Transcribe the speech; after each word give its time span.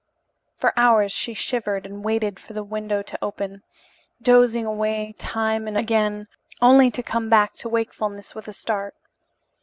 For 0.57 0.73
hours 0.75 1.11
she 1.11 1.35
shivered 1.35 1.85
and 1.85 2.03
waited 2.03 2.39
for 2.39 2.53
the 2.53 2.63
window 2.63 3.03
to 3.03 3.19
open, 3.21 3.61
dozing 4.19 4.65
away 4.65 5.13
time 5.19 5.67
and 5.67 5.77
again 5.77 6.27
only 6.59 6.89
to 6.89 7.03
come 7.03 7.29
back 7.29 7.53
to 7.57 7.69
wakefulness 7.69 8.33
with 8.33 8.47
a 8.47 8.53
start. 8.53 8.95